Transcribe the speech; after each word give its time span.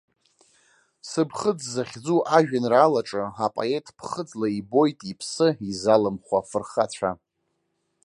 Сыԥхыӡ 1.09 1.59
захьӡу 1.73 2.19
ажәеинраалаҿы 2.37 3.23
апоет 3.45 3.85
ԥхыӡла 3.97 4.47
ибоит 4.59 4.99
иԥсы 5.11 5.47
изалымхуа 5.69 6.39
ифырхацәа. 6.43 7.11